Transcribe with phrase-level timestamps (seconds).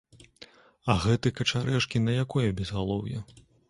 [0.93, 3.17] А гэты качарэжкі на якое безгалоўе?